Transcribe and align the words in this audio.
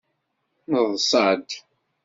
Neḍṣa-d. 0.71 1.49